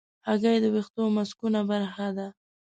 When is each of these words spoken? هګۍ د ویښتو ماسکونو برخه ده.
هګۍ 0.27 0.57
د 0.61 0.65
ویښتو 0.73 1.01
ماسکونو 1.15 1.59
برخه 1.71 2.07
ده. 2.17 2.27